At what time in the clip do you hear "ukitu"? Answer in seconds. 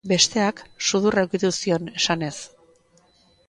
1.29-1.53